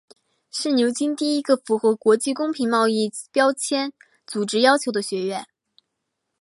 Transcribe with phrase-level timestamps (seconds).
[0.49, 3.93] 是牛津第一个符合国际公平贸易标签
[4.25, 5.45] 组织要求的学院。